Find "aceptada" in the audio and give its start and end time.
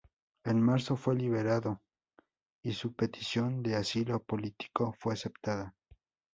5.13-5.75